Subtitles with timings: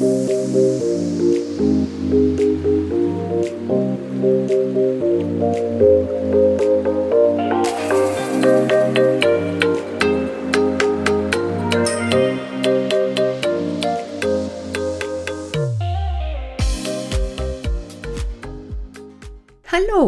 [0.00, 0.06] Hallo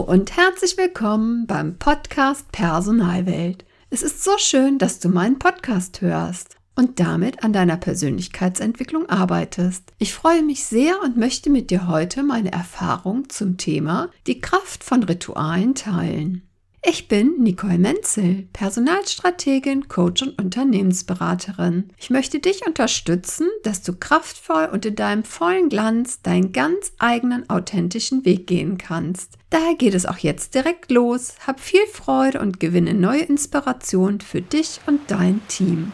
[0.06, 3.66] und herzlich willkommen beim Podcast Personalwelt.
[3.90, 9.92] Es ist so schön, dass du meinen Podcast hörst und damit an deiner Persönlichkeitsentwicklung arbeitest.
[9.98, 14.84] Ich freue mich sehr und möchte mit dir heute meine Erfahrung zum Thema die Kraft
[14.84, 16.42] von Ritualen teilen.
[16.84, 21.90] Ich bin Nicole Menzel, Personalstrategin, Coach und Unternehmensberaterin.
[21.96, 27.48] Ich möchte dich unterstützen, dass du kraftvoll und in deinem vollen Glanz deinen ganz eigenen
[27.48, 29.38] authentischen Weg gehen kannst.
[29.50, 31.34] Daher geht es auch jetzt direkt los.
[31.46, 35.92] Hab viel Freude und gewinne neue Inspiration für dich und dein Team.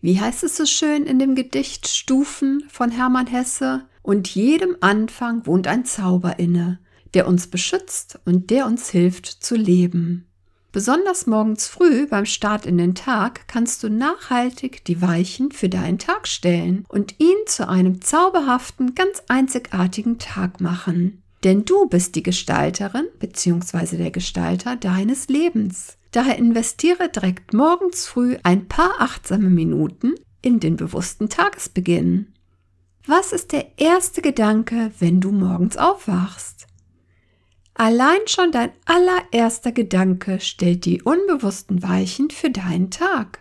[0.00, 3.86] Wie heißt es so schön in dem Gedicht Stufen von Hermann Hesse?
[4.02, 6.78] Und jedem Anfang wohnt ein Zauber inne,
[7.14, 10.26] der uns beschützt und der uns hilft zu leben.
[10.74, 16.00] Besonders morgens früh beim Start in den Tag kannst du nachhaltig die Weichen für deinen
[16.00, 21.22] Tag stellen und ihn zu einem zauberhaften, ganz einzigartigen Tag machen.
[21.44, 23.98] Denn du bist die Gestalterin bzw.
[23.98, 25.96] der Gestalter deines Lebens.
[26.10, 32.32] Daher investiere direkt morgens früh ein paar achtsame Minuten in den bewussten Tagesbeginn.
[33.06, 36.66] Was ist der erste Gedanke, wenn du morgens aufwachst?
[37.74, 43.40] Allein schon dein allererster Gedanke stellt die unbewussten Weichen für deinen Tag.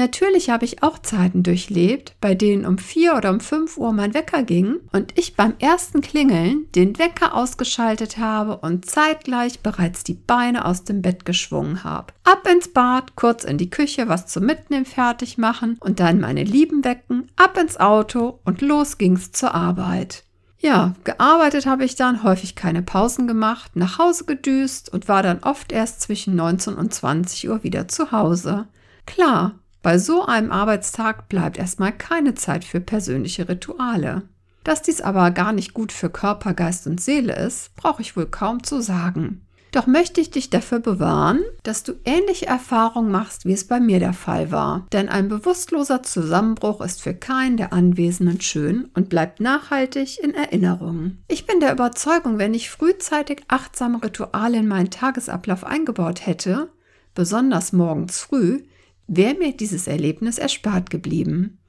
[0.00, 4.14] Natürlich habe ich auch Zeiten durchlebt, bei denen um vier oder um fünf Uhr mein
[4.14, 10.14] Wecker ging und ich beim ersten Klingeln den Wecker ausgeschaltet habe und zeitgleich bereits die
[10.14, 12.14] Beine aus dem Bett geschwungen habe.
[12.24, 16.44] Ab ins Bad, kurz in die Küche, was zum Mitnehmen fertig machen und dann meine
[16.44, 20.24] Lieben wecken, ab ins Auto und los ging's zur Arbeit.
[20.62, 25.42] Ja, gearbeitet habe ich dann, häufig keine Pausen gemacht, nach Hause gedüst und war dann
[25.42, 28.66] oft erst zwischen 19 und 20 Uhr wieder zu Hause.
[29.06, 34.22] Klar, bei so einem Arbeitstag bleibt erstmal keine Zeit für persönliche Rituale.
[34.62, 38.26] Dass dies aber gar nicht gut für Körper, Geist und Seele ist, brauche ich wohl
[38.26, 39.40] kaum zu sagen.
[39.72, 44.00] Doch möchte ich dich dafür bewahren, dass du ähnliche Erfahrungen machst, wie es bei mir
[44.00, 44.86] der Fall war.
[44.92, 51.18] Denn ein bewusstloser Zusammenbruch ist für keinen der Anwesenden schön und bleibt nachhaltig in Erinnerung.
[51.28, 56.68] Ich bin der Überzeugung, wenn ich frühzeitig achtsame Rituale in meinen Tagesablauf eingebaut hätte,
[57.14, 58.62] besonders morgens früh,
[59.06, 61.59] wäre mir dieses Erlebnis erspart geblieben.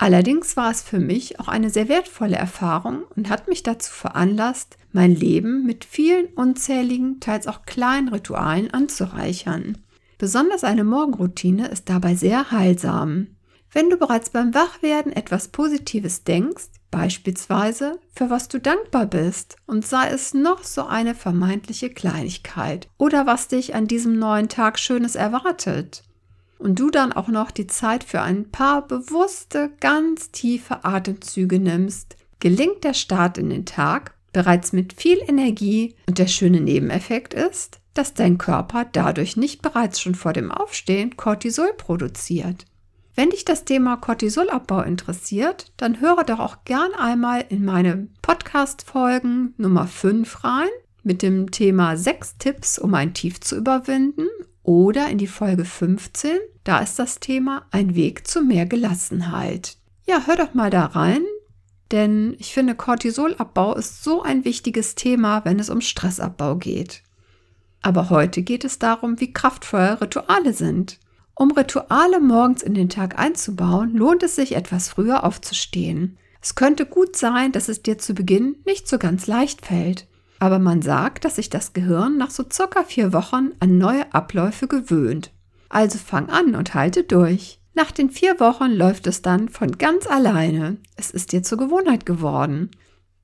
[0.00, 4.76] Allerdings war es für mich auch eine sehr wertvolle Erfahrung und hat mich dazu veranlasst,
[4.92, 9.76] mein Leben mit vielen unzähligen, teils auch kleinen Ritualen anzureichern.
[10.16, 13.26] Besonders eine Morgenroutine ist dabei sehr heilsam.
[13.72, 19.84] Wenn du bereits beim Wachwerden etwas Positives denkst, beispielsweise für was du dankbar bist und
[19.84, 25.16] sei es noch so eine vermeintliche Kleinigkeit oder was dich an diesem neuen Tag Schönes
[25.16, 26.04] erwartet,
[26.58, 32.16] und du dann auch noch die Zeit für ein paar bewusste, ganz tiefe Atemzüge nimmst,
[32.40, 37.80] gelingt der Start in den Tag bereits mit viel Energie und der schöne Nebeneffekt ist,
[37.94, 42.66] dass dein Körper dadurch nicht bereits schon vor dem Aufstehen Cortisol produziert.
[43.14, 49.54] Wenn dich das Thema Cortisolabbau interessiert, dann höre doch auch gern einmal in meine Podcast-Folgen
[49.56, 50.68] Nummer 5 rein
[51.02, 54.28] mit dem Thema 6 Tipps, um ein Tief zu überwinden
[54.68, 59.78] oder in die Folge 15, da ist das Thema ein Weg zu mehr Gelassenheit.
[60.06, 61.22] Ja, hör doch mal da rein,
[61.90, 67.02] denn ich finde, Cortisolabbau ist so ein wichtiges Thema, wenn es um Stressabbau geht.
[67.80, 70.98] Aber heute geht es darum, wie kraftvoll Rituale sind.
[71.34, 76.18] Um Rituale morgens in den Tag einzubauen, lohnt es sich, etwas früher aufzustehen.
[76.42, 80.06] Es könnte gut sein, dass es dir zu Beginn nicht so ganz leicht fällt.
[80.38, 84.68] Aber man sagt, dass sich das Gehirn nach so circa vier Wochen an neue Abläufe
[84.68, 85.32] gewöhnt.
[85.68, 87.60] Also fang an und halte durch.
[87.74, 90.78] Nach den vier Wochen läuft es dann von ganz alleine.
[90.96, 92.70] Es ist dir zur Gewohnheit geworden.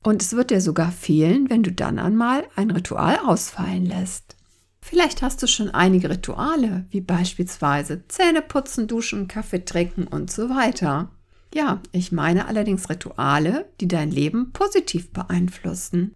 [0.02, 4.36] Und es wird dir sogar fehlen, wenn du dann einmal ein Ritual ausfallen lässt.
[4.80, 10.50] Vielleicht hast du schon einige Rituale, wie beispielsweise Zähne putzen, duschen, Kaffee trinken und so
[10.50, 11.10] weiter.
[11.54, 16.14] Ja, ich meine allerdings Rituale, die dein Leben positiv beeinflussen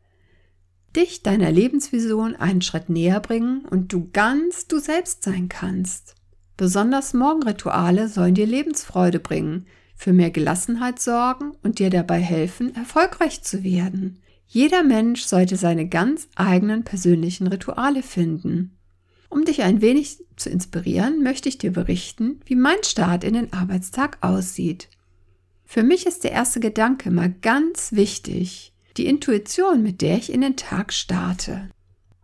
[0.94, 6.14] dich deiner Lebensvision einen Schritt näher bringen und du ganz du selbst sein kannst.
[6.56, 13.42] Besonders Morgenrituale sollen dir Lebensfreude bringen, für mehr Gelassenheit sorgen und dir dabei helfen, erfolgreich
[13.42, 14.20] zu werden.
[14.46, 18.78] Jeder Mensch sollte seine ganz eigenen persönlichen Rituale finden.
[19.28, 23.52] Um dich ein wenig zu inspirieren, möchte ich dir berichten, wie mein Start in den
[23.52, 24.88] Arbeitstag aussieht.
[25.64, 30.40] Für mich ist der erste Gedanke mal ganz wichtig, die Intuition, mit der ich in
[30.40, 31.70] den Tag starte.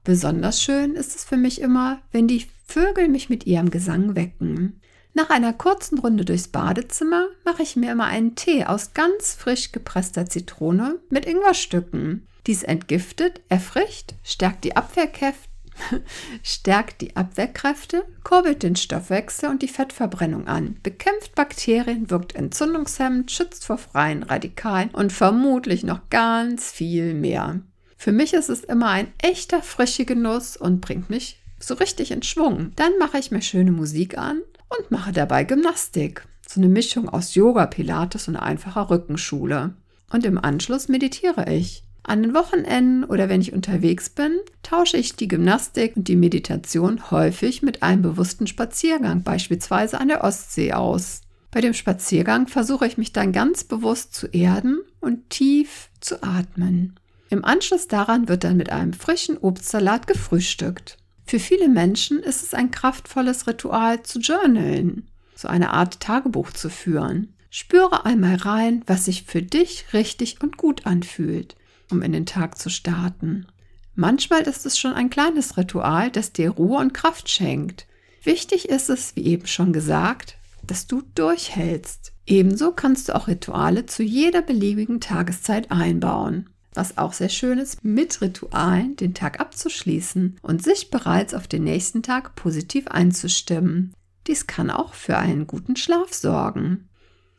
[0.03, 4.81] Besonders schön ist es für mich immer, wenn die Vögel mich mit ihrem Gesang wecken.
[5.15, 9.71] Nach einer kurzen Runde durchs Badezimmer mache ich mir immer einen Tee aus ganz frisch
[9.71, 12.27] gepresster Zitrone mit Ingwerstücken.
[12.47, 15.54] Dies entgiftet, erfrischt, stärkt die Abwehrkräfte
[16.43, 23.65] stärkt die Abwehrkräfte, kurbelt den Stoffwechsel und die Fettverbrennung an, bekämpft Bakterien, wirkt entzündungshemmend, schützt
[23.65, 27.61] vor freien Radikalen und vermutlich noch ganz viel mehr.
[27.97, 32.23] Für mich ist es immer ein echter frischer Genuss und bringt mich so richtig in
[32.23, 32.73] Schwung.
[32.77, 36.27] Dann mache ich mir schöne Musik an und mache dabei Gymnastik.
[36.47, 39.75] So eine Mischung aus Yoga, Pilates und einfacher Rückenschule.
[40.13, 41.83] Und im Anschluss meditiere ich.
[42.07, 47.11] An den Wochenenden oder wenn ich unterwegs bin, tausche ich die Gymnastik und die Meditation
[47.11, 51.23] häufig mit einem bewussten Spaziergang, beispielsweise an der Ostsee aus.
[51.51, 57.01] Bei dem Spaziergang versuche ich mich dann ganz bewusst zu erden und tief zu atmen.
[57.31, 60.99] Im Anschluss daran wird dann mit einem frischen Obstsalat gefrühstückt.
[61.25, 66.69] Für viele Menschen ist es ein kraftvolles Ritual zu journalen, so eine Art Tagebuch zu
[66.69, 67.33] führen.
[67.49, 71.57] Spüre einmal rein, was sich für dich richtig und gut anfühlt
[71.91, 73.47] um in den Tag zu starten.
[73.95, 77.87] Manchmal ist es schon ein kleines Ritual, das dir Ruhe und Kraft schenkt.
[78.23, 80.37] Wichtig ist es, wie eben schon gesagt,
[80.67, 82.13] dass du durchhältst.
[82.27, 86.49] Ebenso kannst du auch Rituale zu jeder beliebigen Tageszeit einbauen.
[86.73, 91.63] Was auch sehr schön ist, mit Ritualen den Tag abzuschließen und sich bereits auf den
[91.63, 93.95] nächsten Tag positiv einzustimmen.
[94.27, 96.89] Dies kann auch für einen guten Schlaf sorgen.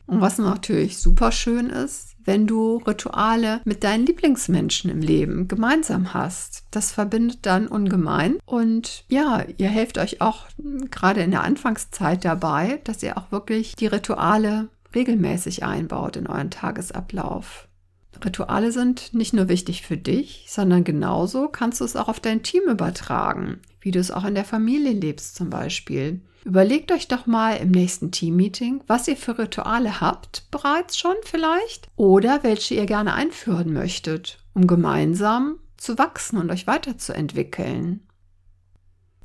[0.06, 6.12] Und was natürlich super schön ist, wenn du Rituale mit deinen Lieblingsmenschen im Leben gemeinsam
[6.12, 6.64] hast.
[6.70, 8.38] Das verbindet dann ungemein.
[8.44, 10.46] Und ja, ihr helft euch auch
[10.90, 16.50] gerade in der Anfangszeit dabei, dass ihr auch wirklich die Rituale regelmäßig einbaut in euren
[16.50, 17.65] Tagesablauf.
[18.24, 22.42] Rituale sind nicht nur wichtig für dich, sondern genauso kannst du es auch auf dein
[22.42, 26.20] Team übertragen, wie du es auch in der Familie lebst zum Beispiel.
[26.44, 31.88] Überlegt euch doch mal im nächsten Teammeeting, was ihr für Rituale habt, bereits schon vielleicht,
[31.96, 38.06] oder welche ihr gerne einführen möchtet, um gemeinsam zu wachsen und euch weiterzuentwickeln.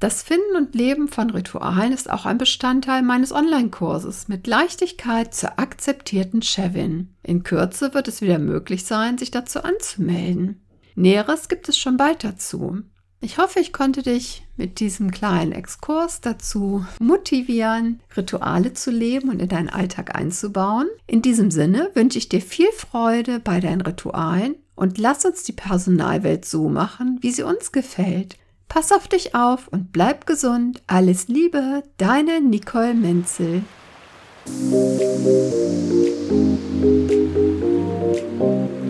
[0.02, 5.60] Das Finden und Leben von Ritualen ist auch ein Bestandteil meines Online-Kurses mit Leichtigkeit zur
[5.60, 7.14] akzeptierten Chevin.
[7.22, 10.66] In Kürze wird es wieder möglich sein, sich dazu anzumelden.
[10.96, 12.82] Näheres gibt es schon bald dazu.
[13.20, 19.40] Ich hoffe, ich konnte dich mit diesem kleinen Exkurs dazu motivieren, Rituale zu leben und
[19.40, 20.88] in deinen Alltag einzubauen.
[21.06, 25.54] In diesem Sinne wünsche ich dir viel Freude bei deinen Ritualen und lass uns die
[25.54, 28.40] Personalwelt so machen, wie sie uns gefällt.
[28.74, 30.82] Pass auf dich auf und bleib gesund.
[30.88, 33.64] Alles Liebe, deine Nicole Menzel.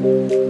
[0.04, 0.41] Musik